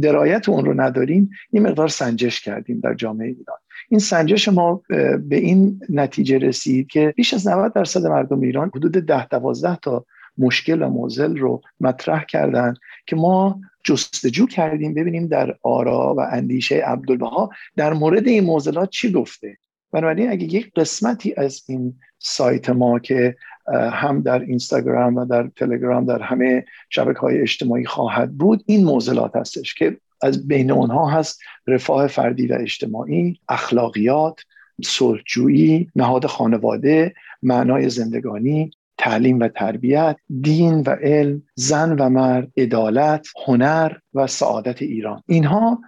[0.03, 3.59] درایت اون رو نداریم این مقدار سنجش کردیم در جامعه ایران.
[3.89, 4.83] این سنجش ما
[5.29, 10.05] به این نتیجه رسید که بیش از 90 درصد مردم ایران حدود ده دوازده تا
[10.39, 12.75] مشکل و موزل رو مطرح کردن
[13.07, 19.13] که ما جستجو کردیم ببینیم در آرا و اندیشه عبدالبها در مورد این موزلات چی
[19.13, 19.59] گفته.
[19.93, 23.37] بنابراین اگه یک قسمتی از این سایت ما که
[23.75, 28.65] هم در اینستاگرام و در تلگرام در همه شبکه های اجتماعی خواهد بود.
[28.67, 34.41] این موزلات هستش که از بین اونها هست رفاه فردی و اجتماعی اخلاقیات
[34.85, 43.27] صلحجویی نهاد خانواده معنای زندگانی تعلیم و تربیت دین و علم زن و مرد عدالت
[43.47, 45.23] هنر و سعادت ایران.
[45.27, 45.81] اینها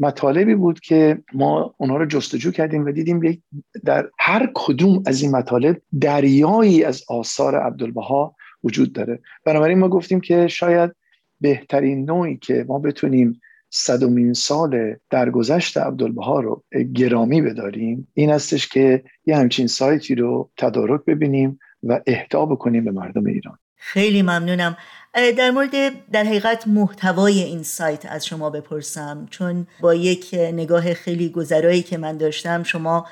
[0.00, 3.42] مطالبی بود که ما اونها رو جستجو کردیم و دیدیم
[3.84, 8.34] در هر کدوم از این مطالب دریایی از آثار عبدالبها
[8.64, 9.20] وجود داره.
[9.44, 10.90] بنابراین ما گفتیم که شاید
[11.40, 19.04] بهترین نوعی که ما بتونیم صدومین سال درگذشت عبدالبها رو گرامی بداریم این هستش که
[19.26, 23.58] یه همچین سایتی رو تدارک ببینیم و اهدا بکنیم به مردم ایران.
[23.76, 24.76] خیلی ممنونم.
[25.14, 25.70] در مورد
[26.12, 29.26] در حقیقت محتوای این سایت از شما بپرسم.
[29.30, 33.06] چون با یک نگاه خیلی گذرایی که من داشتم شما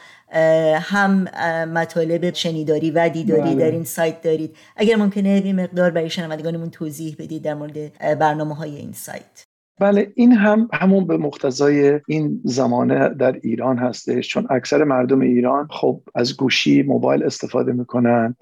[0.75, 1.25] هم
[1.69, 3.55] مطالب شنیداری و دیداری بله.
[3.55, 4.57] در این سایت دارید.
[4.77, 9.46] اگر ممکنه این مقدار برای شنوندگانمون توضیح بدید در مورد برنامه های این سایت.
[9.81, 14.29] بله این هم همون به مقتضای این زمانه در ایران هستش.
[14.29, 18.37] چون اکثر مردم ایران خب از گوشی موبایل استفاده می‌کنن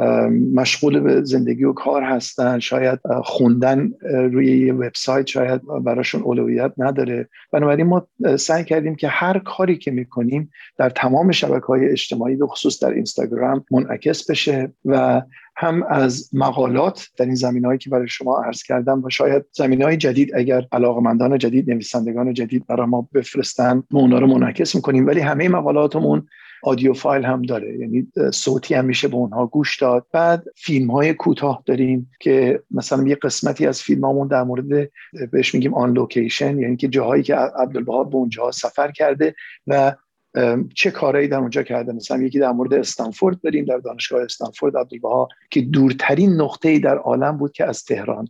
[0.55, 2.59] مشغول به زندگی و کار هستن.
[2.59, 7.29] شاید خوندن روی یه وبسایت شاید براشون اولویت نداره.
[7.53, 8.07] بنابراین ما
[8.39, 12.91] سعی کردیم که هر کاری که می‌کنیم در تمام شبکه های اجتماعی به خصوص در
[12.91, 15.23] اینستاگرام منعکس بشه و
[15.57, 19.97] هم از مقالات در این زمین که برای شما عرض کردم و شاید زمین های
[19.97, 25.07] جدید اگر علاقمندان جدید نویسندگان جدید برای ما بفرستن ما اونا رو منعکس می‌کنیم.
[25.07, 26.27] ولی همه مقالاتمون
[26.63, 27.79] آدیو فایل هم داره.
[27.79, 30.07] یعنی صوتی هم میشه به اونها گوش داد.
[30.13, 34.91] بعد فیلم های کوتاه داریم که مثلا یه قسمتی از فیلم هامون در مورد
[35.33, 39.35] بهش میگیم آن لوکیشن یعنی که جاهایی که عبدالبها به اونجا سفر کرده
[39.67, 39.95] و
[40.75, 45.29] چه کارهایی در اونجا کرده؟ مثلا یکی در مورد استنفورد داریم در دانشگاه استنفورد عبدالبها
[45.51, 48.29] که دورترین نقطه در عالم بود که از تهران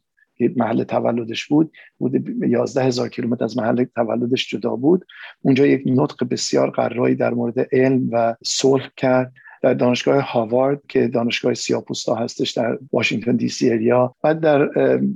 [0.57, 5.05] محل تولدش بود بود 11 هزار کیلومتر از محل تولدش جدا بود.
[5.43, 9.33] اونجا یک نطق بسیار قرایی در مورد علم و صلح کرد.
[9.63, 14.67] در دانشگاه هاوارد که دانشگاه سیاپوستا هستش در واشنگتن دی سی اریا و در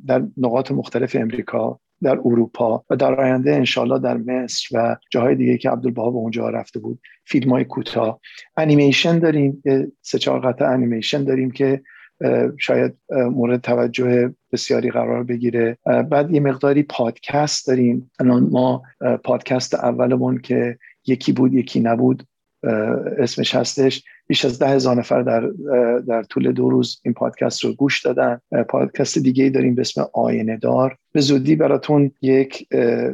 [0.06, 1.80] در نقاط مختلف امریکا.
[2.02, 6.48] در اروپا و در آینده انشالله در مصر و جاهای دیگه که عبدالبها به اونجا
[6.48, 8.20] رفته بود فیلم های کوتاه.
[8.56, 9.62] انیمیشن داریم
[10.02, 11.82] سه چهار قطعه انیمیشن داریم که
[12.58, 15.78] شاید مورد توجه بسیاری قرار بگیره.
[16.10, 18.10] بعد یه مقداری پادکست داریم.
[18.20, 18.82] الان ما
[19.24, 22.22] پادکست اولمون که یکی بود یکی نبود.
[23.18, 24.04] اسمش هستش.
[24.26, 25.50] بیش از ده هزار نفر در,
[26.08, 28.40] در طول دو روز این پادکست رو گوش دادن.
[28.68, 30.96] پادکست دیگه داریم به اسم آینه دار.
[31.12, 32.68] به زودی براتون یک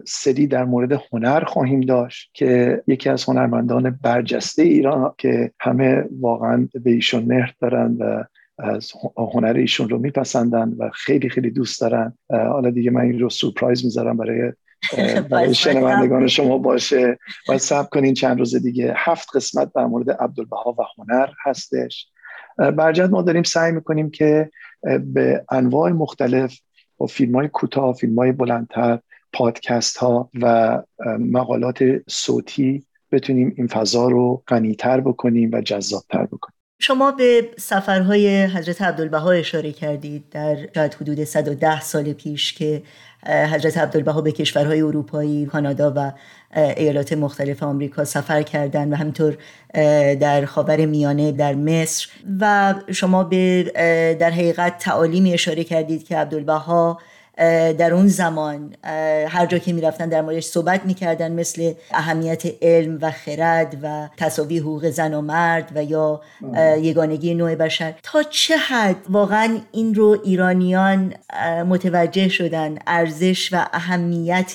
[0.06, 6.68] سری در مورد هنر خواهیم داشت که یکی از هنرمندان برجسته ایران که همه واقعا
[6.84, 8.24] به ایشون مهر دارن و
[8.58, 12.18] از هنر ایشون رو میپسندن و خیلی خیلی دوست دارن.
[12.30, 14.52] حالا دیگه من این رو سورپرایز می‌ذارم برای
[15.30, 17.18] برای شنوندگان شما باشه.
[17.48, 18.94] و سب کنین چند روز دیگه.
[18.96, 22.08] هفت قسمت در مورد عبدالبها و هنر هستش.
[22.56, 24.50] برجت ما داریم سعی می‌کنیم که
[25.00, 26.58] به انواع مختلف
[26.98, 28.98] با فیلم های کوتاه فیلم های بلندتر
[29.32, 30.82] پادکست ها و
[31.18, 36.53] مقالات صوتی بتونیم این فضا رو غنیتر بکنیم و جذابتر بکنیم.
[36.78, 42.82] شما به سفرهای حضرت عبدالبها اشاره کردید در شاید حدود 110 سال پیش که
[43.26, 46.12] حضرت عبدالبها به کشورهای اروپایی، کانادا و
[46.56, 49.36] ایالات مختلف آمریکا سفر کردند و همینطور
[50.14, 52.08] در خاور میانه در مصر
[52.40, 53.62] و شما به
[54.20, 57.00] در حقیقت تعالیمی اشاره کردید که عبدالبها
[57.78, 58.74] در اون زمان
[59.28, 64.58] هر جا که می‌رفتن در موردش صحبت می‌کردن مثل اهمیت علم و خرد و تصاوی
[64.58, 66.20] حقوق زن و مرد و یا
[66.78, 67.94] یگانگی نوع بشر.
[68.02, 71.14] تا چه حد واقعا این رو ایرانیان
[71.68, 74.52] متوجه شدن ارزش و اهمیت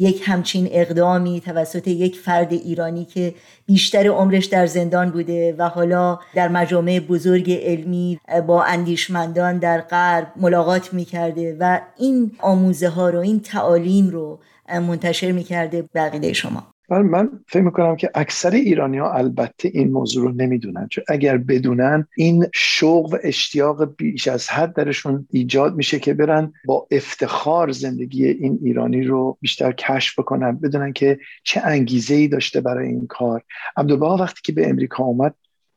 [0.00, 3.34] یک همچین اقدامی توسط یک فرد ایرانی که
[3.66, 10.32] بیشتر عمرش در زندان بوده و حالا در مجامع بزرگ علمی با اندیشمندان در غرب
[10.36, 14.38] ملاقات می‌کرده و این آموزه ها رو این تعالیم رو
[14.68, 16.74] منتشر می‌کرده بقیده شما.
[16.90, 20.88] بله، من فکر می‌کنم که اکثر ایرانی ها البته این موضوع رو نمی‌دونن.
[20.88, 26.52] چون اگر بدونن این شوق و اشتیاق بیش از حد درشون ایجاد میشه که برن
[26.64, 32.60] با افتخار زندگی این ایرانی رو بیشتر کشف بکنن بدونن که چه انگیزه ای داشته
[32.60, 33.42] برای این کار.
[33.76, 35.34] عبدالبها وقتی که به امریکا اومد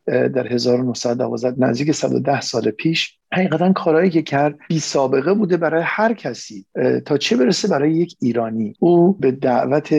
[0.08, 6.14] در 1912 نزدیک 110 سال پیش حقیقتا کارهایی که کرد بی سابقه بوده برای هر
[6.14, 6.66] کسی
[7.06, 8.74] تا چه برسه برای یک ایرانی.
[8.80, 9.94] او به دعوت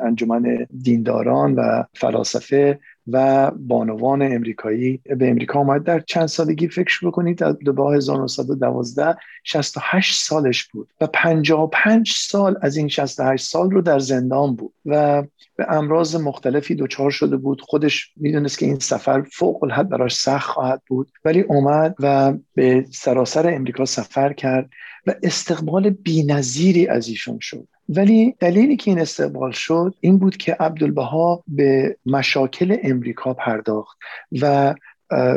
[0.00, 5.84] انجمن دینداران و فلاسفه و بانوان امریکایی به امریکا آمد.
[5.84, 7.44] در چند سالگی فکر بکنید
[7.74, 14.56] با 1912 68 سالش بود و 55 سال از این 68 سال رو در زندان
[14.56, 15.22] بود و
[15.56, 17.60] به امراض مختلفی دچار شده بود.
[17.60, 22.86] خودش می‌دونست که این سفر فوق الحد براش سخت خواهد بود ولی اومد و به
[22.90, 24.70] سراسر امریکا سفر کرد
[25.06, 27.68] و استقبال بینظیری از ایشون شد.
[27.88, 33.98] ولی دلیلی که این استقبال شد این بود که عبدالبها به مشاکل امریکا پرداخت
[34.40, 34.74] و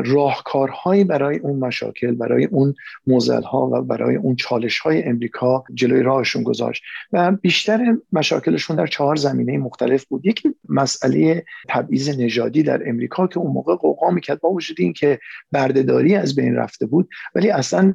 [0.05, 2.73] راهکارهایی برای اون مشاکل برای اون
[3.51, 9.15] ها و برای اون چالش های امریکا جلوی راهشون گذاشت و بیشتر مشاکلشون در چهار
[9.15, 10.25] زمینه مختلف بود.
[10.25, 15.19] یکی مسئله تبعیض نژادی در امریکا که اون موقع قوقا می‌کرد با وجود اینکه
[15.51, 17.93] بردهداری از بین رفته بود ولی اصلا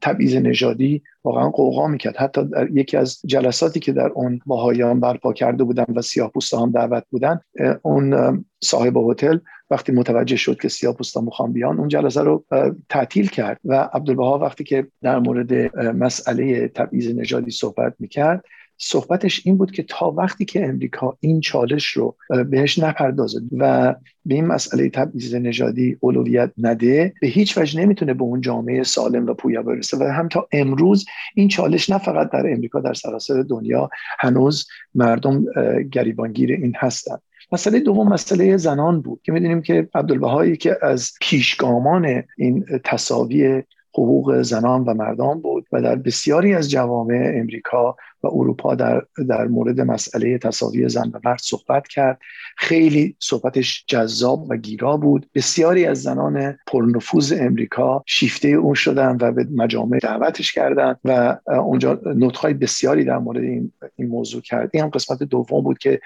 [0.00, 2.16] تبعیض نژادی واقعا قوقا می‌کرد.
[2.16, 6.70] حتی در یکی از جلساتی که در اون باهایان برپا کرده بودن و سیاه هم
[6.70, 7.40] دعوت بودن
[7.82, 9.38] اون صاحب هتل
[9.74, 12.44] وقتی متوجه شد که سیاه پوستان می‌خوان بیان اون جلسه رو
[12.88, 18.44] تعطیل کرد و عبدالبها وقتی که در مورد مسئله تبعیض نژادی صحبت می‌کرد
[18.78, 22.16] صحبتش این بود که تا وقتی که امریکا این چالش رو
[22.50, 23.94] بهش نپردازه و
[24.26, 29.26] به این مسئله تبعیض نژادی اولویت نده به هیچ وجه نمی‌تونه به اون جامعه سالم
[29.26, 31.04] و پویا برسه و هم تا امروز
[31.34, 35.44] این چالش نه فقط در امریکا در سراسر دنیا هنوز مردم
[35.92, 37.22] گریبانگیر این هستند
[37.54, 43.62] مسئله دوم مسئله زنان بود که می‌دونیم که عبدالبهایی که از پیشگامان این تصاوی
[43.94, 49.46] حقوق زنان و مردان بود و در بسیاری از جوامع امریکا و اروپا در, در
[49.46, 52.18] مورد مسئله تصاوی زن و مرد صحبت کرد.
[52.56, 55.26] خیلی صحبتش جذاب و گیرا بود.
[55.34, 62.00] بسیاری از زنان پرنفوذ امریکا شیفته اون شدن و به مجامع دعوتش کردند و اونجا
[62.04, 64.70] نطخهای بسیاری در مورد این, این موضوع کرد.
[64.72, 66.00] این هم قسمت دوم بود که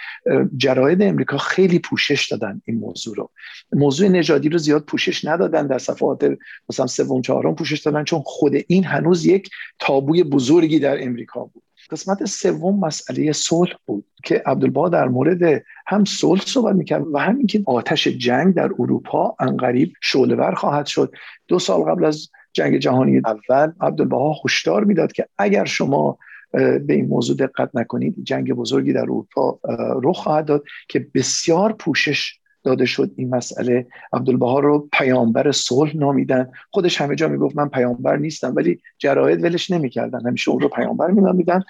[0.56, 3.30] جراید امریکا خیلی پوشش دادن این موضوع رو.
[3.72, 6.36] موضوع نژادی رو زیاد پوشش ندادن در صفحات
[6.68, 11.62] مثلا سوم چهارم پوشش دادن چون خود این هنوز یک تابوی بزرگی در امریکا بود.
[11.90, 17.36] قسمت سوم مسئله صلح بود که عبدالبا در مورد هم صلح صحبت می‌کرد و هم
[17.36, 21.12] اینکه آتش جنگ در اروپا انقریب شعلهور خواهد شد.
[21.48, 26.18] دو سال قبل از جنگ جهانی اول عبدالبها هشدار می‌داد که اگر شما
[26.52, 29.58] به این موضوع دقت نکنید جنگ بزرگی در اروپا
[30.02, 33.86] رخ خواهد داد که بسیار پوشش داده شد این مسئله.
[34.12, 36.50] عبدالبها رو پیامبر صلح نامیدن.
[36.70, 40.26] خودش همه جا می‌گفت من پیامبر نیستم ولی جراید ولش نمی‌کردن.
[40.26, 41.62] همیشه اون رو پیامبر مینامیدن.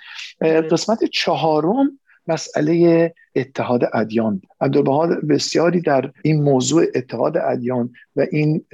[0.70, 4.42] قسمت چهارم مسئله اتحاد ادیان.
[4.60, 8.64] عبدالبها بسیاری در این موضوع اتحاد ادیان و این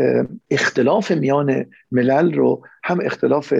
[0.50, 3.54] اختلاف میان ملل رو هم اختلاف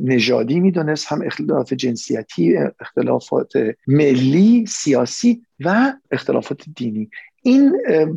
[0.00, 3.52] نژادی می‌دونست هم اختلاف جنسیتی اختلافات
[3.86, 7.10] ملی سیاسی و اختلافات دینی.
[7.46, 7.72] این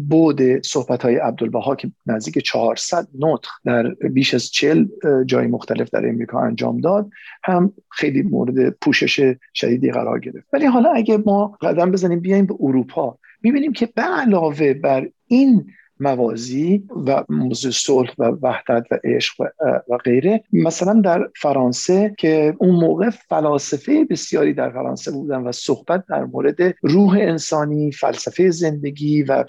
[0.09, 4.85] بود صحبت های عبدالبها که نزدیک 400 نطخ در بیش از 40
[5.25, 7.09] جای مختلف در امریکا انجام داد
[7.43, 10.47] هم خیلی مورد پوشش شدیدی قرار گرفت.
[10.53, 13.17] ولی حالا اگه ما قدم بزنیم بیایم به اروپا.
[13.41, 15.67] می‌بینیم که به علاوه بر این
[15.99, 19.41] موازی و موضوع صلح و وحدت و عشق
[19.87, 20.43] و, غیره.
[20.53, 26.75] مثلا در فرانسه که اون موقع فلاسفه بسیاری در فرانسه بودن و صحبت در مورد
[26.81, 29.45] روح انسانی فلسفه زندگی و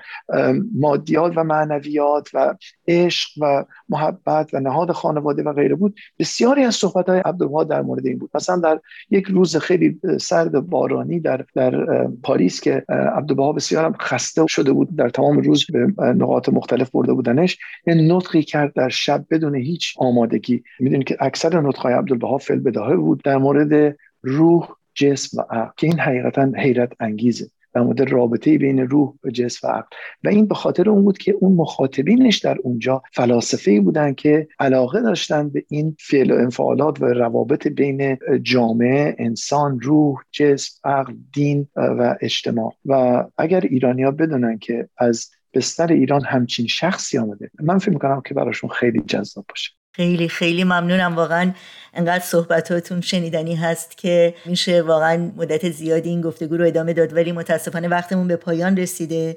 [0.75, 2.55] مادیات و معنویات و
[2.91, 5.97] عشق و محبت و نهاد خانواده و غیره بود.
[6.19, 8.31] بسیاری از صحبت های عبدالبها در مورد این بود.
[8.35, 8.81] مثلا در
[9.11, 11.87] یک روز خیلی سرد بارانی در در
[12.23, 17.59] پاریس که عبدالبها بسیار خسته شده بود در تمام روز به نقاط مختلف برده بودنش.
[17.87, 20.63] یه نطقی کرد در شب بدون هیچ آمادگی.
[20.81, 23.23] می‌دونید که اکثر نطقهای عبدالبها فل بداهه بود.
[23.25, 27.51] در مورد روح جسم و عقل که این حقیقتا حیرت انگیزه.
[27.75, 29.89] در مورد رابطه بین روح و جسم و عقل.
[30.25, 35.01] و این به خاطر اون بود که اون مخاطبینش در اونجا فلاسفه بودن که علاقه
[35.01, 41.69] داشتن به این فعل و انفعالات و روابط بین جامعه انسان روح جسم عقل دین
[41.77, 42.75] و اجتماع.
[42.87, 48.35] و اگر ایرانیا بدونن که از بستر ایران همچین شخصی آمده من فکر می‌کنم که
[48.35, 49.80] براشون خیلی جذاب باشه.
[49.93, 51.17] خیلی خیلی ممنونم.
[51.17, 51.53] واقعا
[51.95, 57.33] انقدر صحبتاتون شنیدنی هست که میشه واقعا مدت زیادی این گفتگو رو ادامه داد ولی
[57.33, 59.37] متاسفانه وقتمون به پایان رسیده.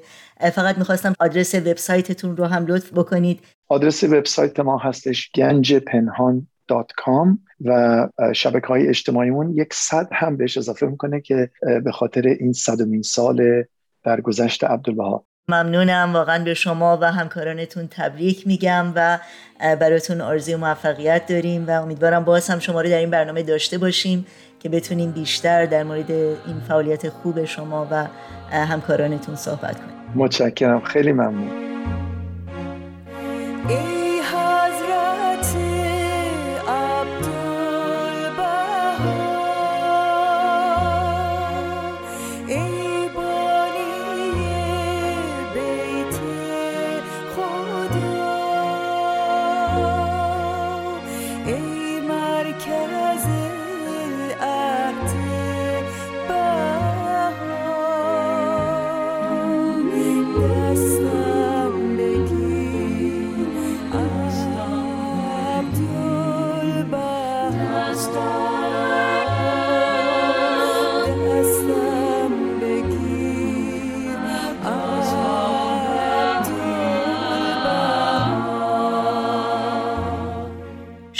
[0.52, 3.40] فقط می‌خواستم آدرس وبسایتتون رو هم لطف بکنید.
[3.68, 6.46] آدرس وبسایت ما هستش گنج پنهان
[7.64, 11.50] و شبکه های اجتماعیمون یک صد هم بهش اضافه می‌کنه که
[11.84, 13.64] به خاطر این صدومین سال
[14.04, 15.26] در گذشت عبدالبها.
[15.48, 16.10] ممنونم.
[16.12, 19.18] واقعا به شما و همکارانتون تبریک میگم و
[19.60, 24.26] براتون آرزوی موفقیت داریم و امیدوارم باز هم شما رو در این برنامه داشته باشیم
[24.60, 28.06] که بتونیم بیشتر در مورد این فعالیت خوب شما و
[28.50, 30.12] همکارانتون صحبت کنیم.
[30.14, 30.80] متشکرم.
[30.80, 31.73] خیلی ممنون.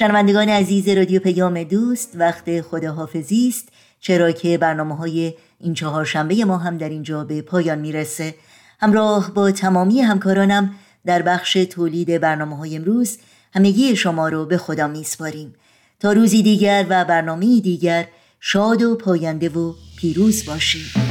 [0.05, 3.69] شنوندگان عزیز رادیو پیام دوست وقت خداحافظی است.
[4.01, 8.35] چرا که برنامه های این چهارشنبه ما هم در اینجا به پایان می‌رسه.
[8.81, 10.75] همراه با تمامی همکارانم
[11.07, 13.19] در بخش تولید برنامه های امروز
[13.55, 15.55] همگی شما رو به خدا میسپاریم.
[16.01, 18.07] تا روزی دیگر و برنامه دیگر
[18.41, 21.04] شاد و پاینده و پیروز باشید.